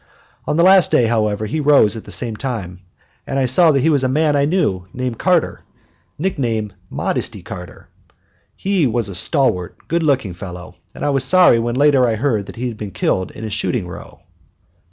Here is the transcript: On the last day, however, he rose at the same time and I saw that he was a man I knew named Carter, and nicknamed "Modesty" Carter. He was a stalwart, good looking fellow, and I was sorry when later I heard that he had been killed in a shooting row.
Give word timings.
On 0.47 0.57
the 0.57 0.63
last 0.63 0.89
day, 0.89 1.05
however, 1.05 1.45
he 1.45 1.59
rose 1.59 1.95
at 1.95 2.05
the 2.05 2.11
same 2.11 2.35
time 2.35 2.79
and 3.27 3.37
I 3.37 3.45
saw 3.45 3.71
that 3.71 3.81
he 3.81 3.89
was 3.91 4.03
a 4.03 4.07
man 4.09 4.35
I 4.35 4.45
knew 4.45 4.87
named 4.93 5.19
Carter, 5.19 5.59
and 5.59 5.89
nicknamed 6.23 6.73
"Modesty" 6.89 7.43
Carter. 7.43 7.87
He 8.55 8.87
was 8.87 9.09
a 9.09 9.13
stalwart, 9.13 9.77
good 9.87 10.01
looking 10.01 10.33
fellow, 10.33 10.73
and 10.95 11.05
I 11.05 11.11
was 11.11 11.23
sorry 11.23 11.59
when 11.59 11.75
later 11.75 12.07
I 12.07 12.15
heard 12.15 12.47
that 12.47 12.55
he 12.55 12.67
had 12.67 12.77
been 12.77 12.89
killed 12.89 13.29
in 13.29 13.45
a 13.45 13.51
shooting 13.51 13.87
row. 13.87 14.21